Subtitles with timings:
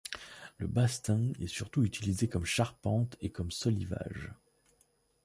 [0.57, 4.33] Le basting est surtout utilisé comme charpente et comme solivage.